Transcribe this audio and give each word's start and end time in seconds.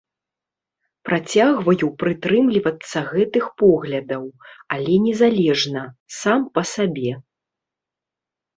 Працягваю 1.09 1.85
прытрымлівацца 2.03 2.97
гэтых 3.11 3.45
поглядаў, 3.63 4.23
але 4.77 4.93
незалежна, 5.07 5.81
сам 6.21 6.39
па 6.57 6.61
сабе. 6.75 7.11